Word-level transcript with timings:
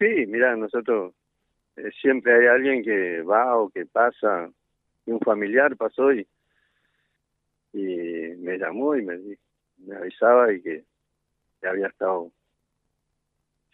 Sí, 0.00 0.24
mira, 0.26 0.56
nosotros 0.56 1.12
eh, 1.76 1.90
siempre 2.00 2.32
hay 2.34 2.46
alguien 2.46 2.82
que 2.82 3.20
va 3.20 3.58
o 3.58 3.68
que 3.68 3.84
pasa, 3.84 4.50
y 5.04 5.10
un 5.10 5.20
familiar 5.20 5.76
pasó 5.76 6.10
y, 6.10 6.26
me 7.74 8.56
llamó 8.56 8.96
y 8.96 9.02
me, 9.04 9.18
me 9.76 9.96
avisaba 9.96 10.50
y 10.52 10.62
que 10.62 10.84
había 11.62 11.88
estado, 11.88 12.32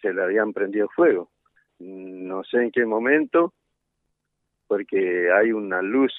se 0.03 0.12
le 0.12 0.21
habían 0.21 0.53
prendido 0.53 0.89
fuego. 0.89 1.31
No 1.79 2.43
sé 2.43 2.56
en 2.58 2.72
qué 2.72 2.85
momento, 2.85 3.54
porque 4.67 5.31
hay 5.31 5.53
una 5.53 5.81
luz 5.81 6.13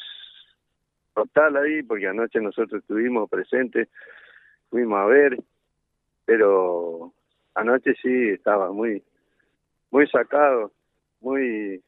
total 1.14 1.58
ahí, 1.58 1.84
porque 1.84 2.08
anoche 2.08 2.39
nosotros 2.39 2.82
estuvimos 2.82 3.30
presentes, 3.30 3.89
fuimos 4.70 5.00
a 5.00 5.05
ver, 5.05 5.38
pero 6.24 7.14
anoche 7.55 7.94
sí 8.02 8.30
estaba 8.30 8.71
muy, 8.71 9.04
muy 9.92 10.08
sacado, 10.08 10.72
muy, 11.22 11.82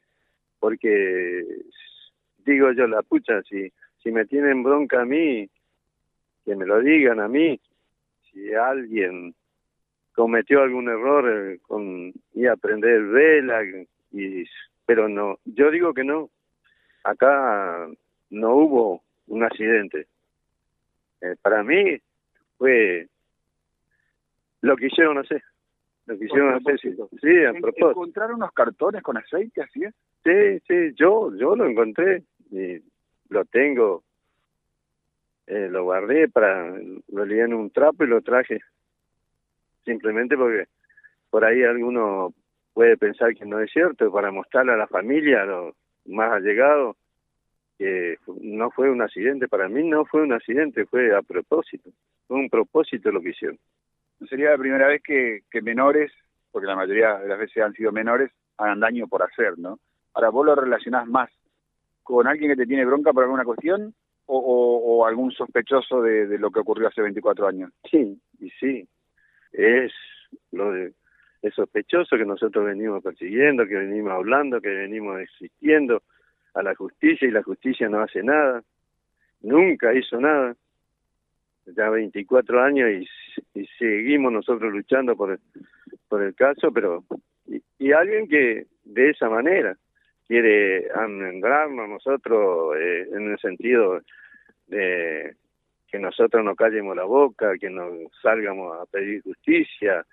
porque 0.59 1.45
digo 2.45 2.71
yo 2.71 2.87
la 2.87 3.01
pucha, 3.01 3.41
si, 3.43 3.71
si 4.01 4.11
me 4.11 4.25
tienen 4.25 4.63
bronca 4.63 5.01
a 5.01 5.05
mí, 5.05 5.49
que 6.45 6.55
me 6.55 6.65
lo 6.65 6.79
digan 6.79 7.19
a 7.19 7.27
mí, 7.27 7.59
si 8.31 8.53
alguien 8.53 9.35
cometió 10.13 10.61
algún 10.61 10.89
error 10.89 11.29
eh, 11.29 11.59
con 11.61 12.11
ir 12.33 12.49
a 12.49 12.57
prender 12.57 13.03
vela 13.03 13.61
y 14.11 14.43
pero 14.85 15.07
no 15.07 15.37
yo 15.45 15.69
digo 15.69 15.93
que 15.93 16.03
no 16.03 16.29
acá 17.03 17.87
no 18.29 18.55
hubo 18.55 19.03
un 19.27 19.43
accidente. 19.43 20.07
Eh, 21.21 21.35
para 21.41 21.63
mí 21.63 21.99
fue 22.57 23.07
lo 24.61 24.75
que 24.75 24.87
hicieron 24.87 25.25
sé 25.25 25.41
lo 26.09 26.17
que 26.17 26.25
hicieron 26.25 26.55
hacer 26.55 26.79
sí, 26.79 26.95
sí 27.21 27.45
a 27.45 27.53
propósito. 27.53 27.91
encontraron 27.91 28.35
unos 28.37 28.51
cartones 28.51 29.03
con 29.03 29.15
aceite 29.15 29.61
así 29.61 29.83
es 29.83 29.93
sí 30.23 30.59
sí 30.67 30.93
yo 30.95 31.33
yo 31.35 31.55
lo 31.55 31.65
encontré 31.65 32.23
y 32.51 32.81
lo 33.29 33.45
tengo. 33.45 34.03
Eh, 35.47 35.67
lo 35.69 35.83
guardé 35.83 36.29
para 36.29 36.73
lo 37.07 37.25
lié 37.25 37.43
en 37.43 37.53
un 37.53 37.71
trapo 37.71 38.03
y 38.03 38.07
lo 38.07 38.21
traje. 38.21 38.59
Simplemente 39.85 40.37
porque 40.37 40.65
por 41.29 41.45
ahí 41.45 41.63
alguno 41.63 42.33
puede 42.73 42.97
pensar 42.97 43.33
que 43.33 43.45
no 43.45 43.59
es 43.59 43.71
cierto, 43.71 44.11
para 44.11 44.31
mostrarle 44.31 44.73
a 44.73 44.77
la 44.77 44.87
familia, 44.87 45.41
a 45.41 45.45
los 45.45 45.75
más 46.05 46.31
allegados, 46.31 46.95
que 47.77 48.17
no 48.41 48.71
fue 48.71 48.89
un 48.89 49.01
accidente, 49.01 49.47
para 49.47 49.69
mí 49.69 49.87
no 49.87 50.05
fue 50.05 50.21
un 50.21 50.33
accidente, 50.33 50.85
fue 50.85 51.15
a 51.15 51.21
propósito, 51.21 51.89
fue 52.27 52.37
un 52.37 52.49
propósito 52.49 53.11
lo 53.11 53.21
que 53.21 53.29
hicieron. 53.29 53.59
No 54.19 54.27
sería 54.27 54.51
la 54.51 54.57
primera 54.57 54.87
vez 54.87 55.01
que, 55.01 55.41
que 55.49 55.61
menores, 55.61 56.11
porque 56.51 56.67
la 56.67 56.75
mayoría 56.75 57.19
de 57.19 57.27
las 57.27 57.39
veces 57.39 57.63
han 57.63 57.73
sido 57.73 57.91
menores, 57.91 58.31
hagan 58.57 58.79
daño 58.79 59.07
por 59.07 59.23
hacer, 59.23 59.57
¿no? 59.57 59.79
Ahora, 60.13 60.29
¿vos 60.29 60.45
lo 60.45 60.55
relacionás 60.55 61.07
más 61.07 61.29
con 62.03 62.27
alguien 62.27 62.51
que 62.51 62.57
te 62.57 62.65
tiene 62.65 62.85
bronca 62.85 63.13
por 63.13 63.23
alguna 63.23 63.43
cuestión 63.43 63.93
o, 64.25 64.37
o, 64.37 65.05
algún 65.05 65.31
sospechoso 65.31 66.01
de, 66.01 66.27
de, 66.27 66.37
lo 66.37 66.51
que 66.51 66.59
ocurrió 66.59 66.87
hace 66.87 67.01
24 67.01 67.47
años? 67.47 67.71
Sí, 67.89 68.19
y 68.39 68.49
sí, 68.51 68.87
es 69.53 69.91
lo 70.51 70.71
de 70.71 70.93
es 71.41 71.53
sospechoso 71.53 72.17
que 72.17 72.25
nosotros 72.25 72.65
venimos 72.65 73.01
persiguiendo, 73.01 73.65
que 73.65 73.75
venimos 73.75 74.11
hablando, 74.11 74.59
que 74.59 74.69
venimos 74.69 75.19
existiendo 75.21 76.03
a 76.53 76.63
la 76.63 76.75
justicia 76.75 77.27
y 77.27 77.31
la 77.31 77.43
justicia 77.43 77.87
no 77.87 78.01
hace 78.01 78.23
nada, 78.23 78.61
nunca 79.41 79.93
hizo 79.93 80.19
nada, 80.19 80.55
ya 81.75 81.89
24 81.89 82.61
años 82.61 82.89
y, 82.89 83.59
y 83.59 83.65
seguimos 83.77 84.31
nosotros 84.31 84.71
luchando 84.71 85.15
por 85.15 85.31
el, 86.21 86.35
caso, 86.35 86.71
pero 86.71 87.03
y, 87.47 87.61
y, 87.77 87.91
alguien 87.91 88.27
que 88.27 88.65
de 88.83 89.09
esa 89.09 89.29
manera 89.29 89.75
quiere 90.27 90.87
amendrarnos 90.93 91.89
nosotros 91.89 92.75
eh, 92.77 93.07
en 93.11 93.31
el 93.31 93.39
sentido 93.39 94.01
de 94.67 95.35
que 95.87 95.99
nosotros 95.99 96.43
no 96.43 96.55
callemos 96.55 96.95
la 96.95 97.03
boca, 97.03 97.57
que 97.57 97.69
no 97.69 97.89
salgamos 98.21 98.79
a 98.79 98.85
pedir 98.85 99.23
justicia, 99.23 100.05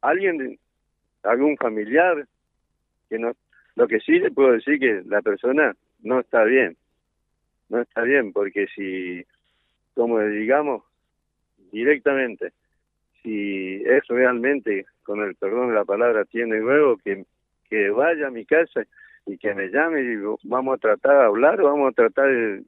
alguien, 0.00 0.58
algún 1.22 1.56
familiar, 1.56 2.26
que 3.10 3.18
no, 3.18 3.32
lo 3.76 3.86
que 3.86 4.00
sí 4.00 4.18
le 4.18 4.30
puedo 4.30 4.52
decir 4.52 4.78
que 4.78 5.02
la 5.06 5.20
persona 5.22 5.74
no 6.02 6.20
está 6.20 6.44
bien, 6.44 6.76
no 7.68 7.80
está 7.82 8.02
bien, 8.02 8.32
porque 8.32 8.66
si, 8.74 9.24
como 9.94 10.20
digamos 10.20 10.82
directamente, 11.70 12.52
si 13.22 13.82
es 13.84 14.06
realmente, 14.08 14.86
con 15.04 15.22
el 15.22 15.34
perdón 15.36 15.68
de 15.68 15.74
la 15.74 15.84
palabra, 15.84 16.24
tiene 16.24 16.62
huevo, 16.62 16.96
que, 16.98 17.24
que 17.68 17.90
vaya 17.90 18.26
a 18.26 18.30
mi 18.30 18.44
casa 18.44 18.82
y 19.26 19.38
que 19.38 19.54
me 19.54 19.68
llame 19.68 20.02
y 20.02 20.16
vamos 20.44 20.74
a 20.74 20.78
tratar 20.78 21.18
de 21.18 21.24
hablar 21.24 21.60
o 21.60 21.64
vamos 21.64 21.92
a 21.92 21.94
tratar 21.94 22.26
de, 22.28 22.64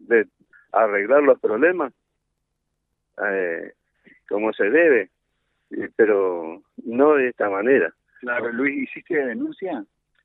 de 0.00 0.26
arreglar 0.72 1.22
los 1.22 1.38
problemas 1.38 1.92
eh, 3.24 3.72
como 4.28 4.52
se 4.52 4.70
debe, 4.70 5.10
pero 5.96 6.62
no 6.84 7.14
de 7.14 7.28
esta 7.28 7.50
manera. 7.50 7.92
Claro, 8.20 8.50
Luis, 8.52 8.88
¿hiciste 8.88 9.16
denuncia? 9.16 9.84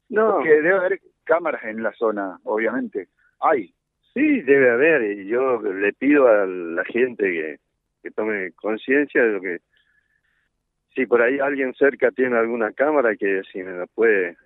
No. 0.09 0.35
Porque 0.35 0.61
debe 0.61 0.73
haber 0.73 1.01
cámaras 1.23 1.63
en 1.65 1.83
la 1.83 1.91
zona, 1.93 2.39
obviamente. 2.43 3.09
¿Hay? 3.39 3.73
Sí, 4.13 4.41
debe 4.41 4.72
haber, 4.72 5.19
y 5.19 5.28
yo 5.28 5.62
le 5.62 5.94
pido 5.94 6.28
a 6.28 6.45
la 6.45 6.84
gente 6.85 7.59
que, 8.01 8.12
tome 8.12 8.51
conciencia 8.53 9.23
de 9.23 9.31
lo 9.34 9.41
que... 9.41 9.59
Si 10.95 11.06
por 11.06 11.22
ahí 11.22 11.40
alguien 11.40 11.73
cerca 11.75 12.09
tiene 12.12 12.38
alguna 12.38 12.72
cámara, 12.72 13.16
que 13.16 13.44
si 13.51 13.62
me 13.62 13.72
la 13.73 13.85
puede 13.85 14.38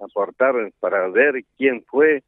aportar 0.00 0.54
para 0.80 1.08
ver 1.08 1.42
quién 1.58 1.84
fue, 1.84 2.22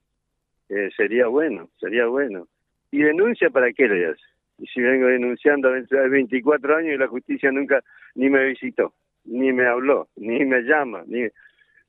eh, 0.69 0.91
sería 0.97 1.29
bueno, 1.29 1.71
sería 1.79 2.07
bueno. 2.07 2.47
¿Y 2.91 3.03
denuncia 3.03 3.49
para 3.51 3.73
qué 3.73 3.89
le 3.89 4.07
hace? 4.07 4.23
Y 4.59 4.67
si 4.67 4.81
vengo 4.81 5.07
denunciando 5.07 5.73
hace 5.73 5.97
24 6.09 6.77
años 6.77 6.95
y 6.95 6.99
la 6.99 7.09
justicia 7.09 7.51
nunca 7.51 7.83
ni 8.15 8.29
me 8.29 8.45
visitó, 8.45 8.93
ni 9.25 9.53
me 9.53 9.67
habló, 9.67 10.09
ni 10.17 10.45
me 10.45 10.63
llama, 10.63 11.03
ni 11.07 11.27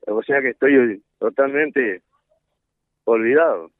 o 0.07 0.23
sea 0.23 0.41
que 0.41 0.49
estoy 0.49 1.01
totalmente 1.19 2.01
olvidado. 3.05 3.71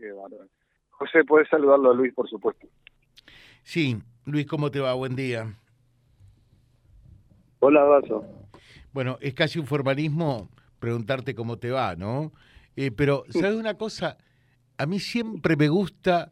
Qué 0.00 0.12
bárbaro. 0.12 0.48
José, 0.92 1.24
puedes 1.24 1.46
saludarlo 1.50 1.90
a 1.90 1.94
Luis, 1.94 2.14
por 2.14 2.28
supuesto. 2.28 2.66
Sí, 3.62 3.98
Luis, 4.24 4.46
¿cómo 4.46 4.70
te 4.70 4.80
va? 4.80 4.94
Buen 4.94 5.14
día. 5.14 5.54
Hola, 7.58 7.82
Vaso. 7.84 8.24
Bueno, 8.94 9.18
es 9.20 9.34
casi 9.34 9.58
un 9.58 9.66
formalismo 9.66 10.48
preguntarte 10.78 11.34
cómo 11.34 11.58
te 11.58 11.70
va, 11.70 11.96
¿no? 11.96 12.32
Eh, 12.76 12.90
pero, 12.90 13.24
¿sabes 13.28 13.56
una 13.56 13.74
cosa? 13.74 14.16
A 14.78 14.86
mí 14.86 15.00
siempre 15.00 15.54
me 15.56 15.68
gusta 15.68 16.30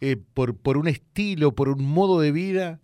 eh, 0.00 0.16
por, 0.16 0.56
por 0.56 0.78
un 0.78 0.86
estilo, 0.86 1.56
por 1.56 1.68
un 1.70 1.84
modo 1.84 2.20
de 2.20 2.30
vida, 2.30 2.78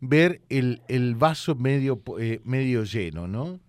ver 0.00 0.40
el, 0.48 0.82
el 0.88 1.14
vaso 1.14 1.54
medio, 1.54 2.02
eh, 2.18 2.40
medio 2.42 2.82
lleno, 2.82 3.28
¿no? 3.28 3.60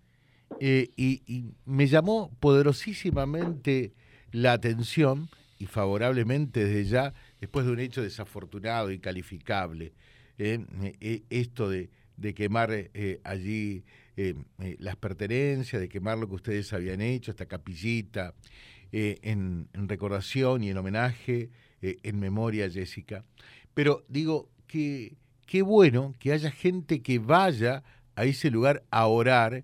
Eh, 0.59 0.89
y, 0.95 1.21
y, 1.27 1.53
me 1.65 1.85
llamó 1.85 2.31
poderosísimamente 2.39 3.93
la 4.31 4.53
atención 4.53 5.29
y 5.61 5.67
favorablemente 5.67 6.65
desde 6.65 6.85
ya, 6.85 7.13
después 7.39 7.65
de 7.65 7.71
un 7.71 7.79
hecho 7.79 8.01
desafortunado, 8.01 8.91
incalificable, 8.91 9.93
esto 10.37 11.69
de, 11.69 11.89
de 12.17 12.33
quemar 12.33 12.89
allí 13.23 13.83
las 14.79 14.95
pertenencias, 14.95 15.79
de 15.79 15.87
quemar 15.87 16.17
lo 16.17 16.27
que 16.27 16.35
ustedes 16.35 16.73
habían 16.73 17.01
hecho, 17.01 17.29
esta 17.29 17.45
capillita, 17.45 18.33
en, 18.91 19.69
en 19.73 19.87
recordación 19.87 20.63
y 20.63 20.69
en 20.69 20.77
homenaje 20.77 21.49
eh, 21.81 21.97
en 22.03 22.19
memoria, 22.19 22.69
Jessica. 22.69 23.23
Pero 23.73 24.03
digo 24.09 24.49
que 24.67 25.15
qué 25.45 25.61
bueno 25.61 26.15
que 26.19 26.33
haya 26.33 26.51
gente 26.51 27.01
que 27.01 27.19
vaya 27.19 27.83
a 28.15 28.25
ese 28.25 28.51
lugar 28.51 28.83
a 28.91 29.07
orar 29.07 29.63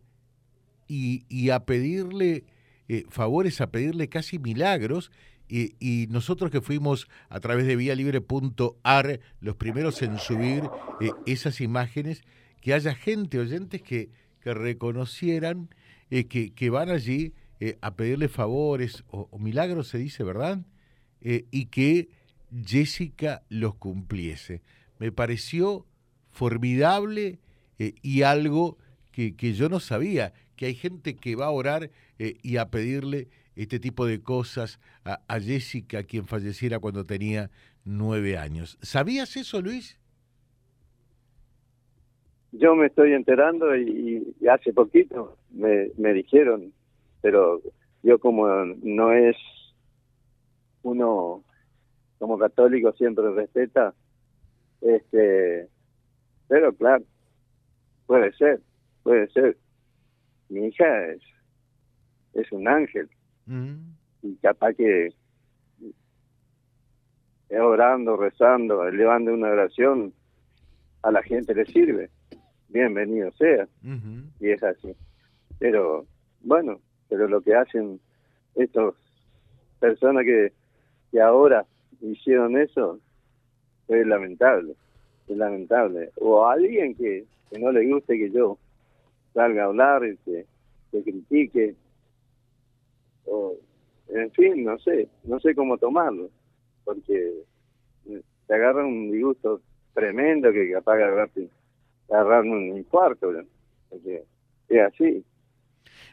y, 0.87 1.25
y 1.27 1.49
a 1.49 1.65
pedirle 1.65 2.45
eh, 2.87 3.03
favores, 3.09 3.59
a 3.61 3.71
pedirle 3.71 4.07
casi 4.09 4.39
milagros. 4.39 5.11
Y, 5.49 6.07
nosotros 6.09 6.51
que 6.51 6.61
fuimos 6.61 7.07
a 7.29 7.39
través 7.39 7.65
de 7.67 7.75
vialibre.ar 7.75 9.19
los 9.39 9.55
primeros 9.55 10.01
en 10.01 10.17
subir 10.19 10.69
eh, 10.99 11.11
esas 11.25 11.61
imágenes, 11.61 12.23
que 12.61 12.73
haya 12.73 12.93
gente, 12.95 13.39
oyentes, 13.39 13.81
que, 13.81 14.09
que 14.41 14.53
reconocieran 14.53 15.69
eh, 16.09 16.25
que, 16.27 16.53
que, 16.53 16.69
van 16.69 16.89
allí 16.89 17.33
eh, 17.59 17.77
a 17.81 17.95
pedirle 17.95 18.29
favores 18.29 19.03
o, 19.07 19.27
o 19.31 19.39
milagros, 19.39 19.89
se 19.89 19.97
dice, 19.97 20.23
¿verdad? 20.23 20.61
eh, 21.21 21.45
y 21.51 21.65
que 21.65 22.09
Jessica 22.65 23.43
los 23.49 23.75
cumpliese. 23.75 24.61
Me 24.99 25.11
pareció 25.11 25.85
formidable 26.31 27.39
y 27.77 28.21
algo 28.23 28.77
que, 29.11 29.35
que, 29.35 29.53
yo 29.53 29.69
no 29.69 29.79
sabía, 29.79 30.33
que 30.55 30.67
hay 30.67 30.75
gente 30.75 31.15
que 31.15 31.35
va 31.35 31.47
a 31.47 31.51
orar 31.51 31.91
y 32.17 32.57
a 32.57 32.69
pedirle 32.71 33.27
este 33.57 33.79
tipo 33.79 34.05
de 34.05 34.21
cosas 34.21 34.79
a, 35.03 35.39
Jessica, 35.39 36.03
quien 36.03 36.25
falleciera 36.25 36.79
cuando 36.79 37.05
tenía 37.05 37.49
nueve 37.83 38.37
años. 38.37 38.77
¿Sabías 38.81 39.35
eso, 39.35 39.61
Luis? 39.61 39.99
Yo 42.51 42.75
me 42.75 42.87
estoy 42.87 43.13
enterando 43.13 43.75
y, 43.75 44.35
y 44.39 44.47
hace 44.47 44.71
poquito 44.73 45.37
me, 45.51 45.89
me 45.97 46.13
dijeron, 46.13 46.71
pero 47.21 47.61
yo 48.03 48.19
como 48.19 48.47
no 48.83 49.11
es 49.11 49.35
uno 50.83 51.43
como 52.19 52.37
católico 52.37 52.93
siempre 52.93 53.29
respeta, 53.31 53.93
este, 54.81 55.67
pero 56.47 56.73
claro, 56.73 57.03
puede 58.05 58.31
ser, 58.33 58.61
puede 59.03 59.27
ser. 59.29 59.57
Mi 60.49 60.67
hija 60.67 61.07
es, 61.07 61.21
es 62.33 62.51
un 62.51 62.67
ángel 62.67 63.09
Mm. 63.47 63.95
y 64.23 64.35
capaz 64.35 64.73
que 64.73 65.13
orando, 67.49 68.17
rezando, 68.17 68.87
elevando 68.87 69.33
una 69.33 69.49
oración, 69.49 70.13
a 71.01 71.11
la 71.11 71.23
gente 71.23 71.55
le 71.55 71.65
sirve. 71.65 72.09
Bienvenido 72.69 73.31
sea, 73.31 73.67
y 74.39 74.49
es 74.49 74.61
así. 74.61 74.93
Pero, 75.59 76.05
bueno, 76.41 76.79
pero 77.07 77.27
lo 77.27 77.41
que 77.41 77.55
hacen 77.55 77.99
estas 78.55 78.93
personas 79.79 80.25
que, 80.25 80.51
que 81.11 81.21
ahora 81.21 81.65
hicieron 82.01 82.57
eso 82.57 82.99
es 83.87 84.05
lamentable, 84.05 84.75
es 85.27 85.37
lamentable. 85.37 86.11
O 86.19 86.45
a 86.45 86.53
alguien 86.53 86.95
que, 86.95 87.25
que 87.49 87.59
no 87.59 87.71
le 87.71 87.89
guste 87.89 88.17
que 88.17 88.29
yo 88.29 88.57
salga 89.33 89.63
a 89.63 89.67
hablar 89.67 90.05
y 90.05 90.17
que, 90.17 90.45
que 90.91 91.03
critique, 91.03 91.75
en 94.09 94.31
fin, 94.31 94.63
no 94.63 94.77
sé, 94.79 95.09
no 95.23 95.39
sé 95.39 95.55
cómo 95.55 95.77
tomarlo, 95.77 96.29
porque 96.83 97.43
te 98.03 98.53
agarra 98.53 98.85
un 98.85 99.11
disgusto 99.11 99.61
tremendo 99.93 100.51
que 100.51 100.71
capaz 100.71 100.95
de 100.95 101.03
agarrarte, 101.03 101.49
agarrar 102.09 102.43
un 102.43 102.77
infarto, 102.77 103.31
porque 103.89 104.23
es 104.69 104.81
así. 104.81 105.25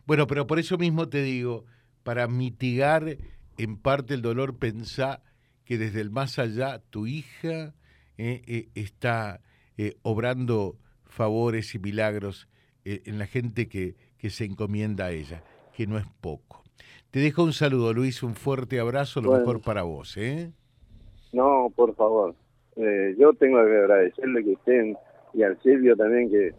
Bueno, 0.06 0.26
pero 0.26 0.46
por 0.46 0.58
eso 0.58 0.76
mismo 0.78 1.08
te 1.08 1.22
digo, 1.22 1.64
para 2.02 2.26
mitigar 2.26 3.16
en 3.56 3.76
parte 3.76 4.14
el 4.14 4.22
dolor, 4.22 4.58
pensá 4.58 5.22
que 5.64 5.78
desde 5.78 6.00
el 6.00 6.10
más 6.10 6.38
allá 6.38 6.80
tu 6.90 7.06
hija 7.06 7.74
eh, 8.18 8.42
eh, 8.46 8.68
está 8.74 9.40
eh, 9.76 9.96
obrando 10.02 10.76
favores 11.06 11.74
y 11.74 11.78
milagros 11.78 12.48
eh, 12.84 13.02
en 13.06 13.18
la 13.18 13.26
gente 13.26 13.68
que, 13.68 13.96
que 14.18 14.30
se 14.30 14.44
encomienda 14.44 15.06
a 15.06 15.12
ella, 15.12 15.42
que 15.76 15.86
no 15.86 15.96
es 15.98 16.06
poco. 16.20 16.63
Te 17.10 17.20
dejo 17.20 17.44
un 17.44 17.52
saludo, 17.52 17.92
Luis, 17.92 18.22
un 18.22 18.34
fuerte 18.34 18.80
abrazo, 18.80 19.20
lo 19.20 19.28
Bueno. 19.30 19.46
mejor 19.46 19.60
para 19.62 19.82
vos. 19.82 20.16
¿eh? 20.16 20.50
No, 21.32 21.72
por 21.74 21.94
favor. 21.94 22.34
Eh, 22.76 23.14
yo 23.18 23.32
tengo 23.34 23.58
que 23.64 23.76
agradecerle 23.76 24.42
que 24.44 24.50
usted 24.50 24.94
y 25.32 25.42
al 25.42 25.60
Silvio 25.62 25.96
también 25.96 26.28
que 26.30 26.52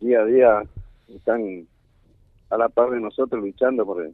día 0.00 0.20
a 0.20 0.26
día 0.26 0.62
están 1.08 1.66
a 2.50 2.56
la 2.58 2.68
par 2.68 2.90
de 2.90 3.00
nosotros 3.00 3.42
luchando 3.42 3.84
por, 3.86 4.10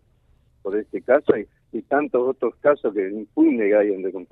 por 0.62 0.76
este 0.76 1.02
caso 1.02 1.36
y, 1.36 1.46
y 1.76 1.82
tantos 1.82 2.22
otros 2.28 2.54
casos 2.60 2.94
que 2.94 3.08
impune 3.10 3.68
que 3.68 3.76
hay 3.76 3.92
en. 3.92 4.06
Ujú. 4.06 4.28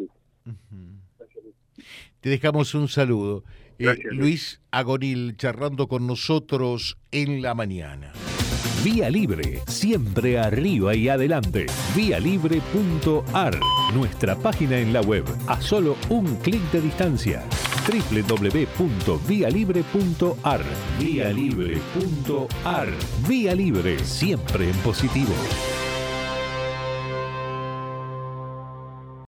Te 2.21 2.29
dejamos 2.31 2.75
un 2.75 2.87
saludo. 2.89 3.43
Eh, 3.79 3.85
Gracias. 3.85 4.13
Luis 4.15 4.63
Agonil 4.71 5.37
charlando 5.37 5.89
con 5.89 6.07
nosotros 6.07 6.99
en 7.11 7.43
la 7.43 7.55
mañana. 7.55 8.13
Vía 8.85 9.11
Libre, 9.11 9.63
siempre 9.67 10.39
arriba 10.39 10.95
y 10.95 11.09
adelante. 11.09 11.67
Vialibre.ar, 11.95 13.59
nuestra 13.95 14.37
página 14.37 14.79
en 14.79 14.93
la 14.93 15.01
web, 15.01 15.25
a 15.47 15.61
solo 15.61 15.97
un 16.09 16.37
clic 16.37 16.63
de 16.73 16.81
distancia. 16.81 17.43
www.vialibre.ar, 17.87 20.63
vialibre.ar. 20.99 22.89
Vía 23.29 23.55
Libre, 23.55 23.99
siempre 24.05 24.71
en 24.71 24.77
positivo. 24.79 25.35